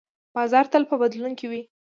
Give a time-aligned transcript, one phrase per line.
[0.35, 1.61] بازار تل په بدلون کې وي.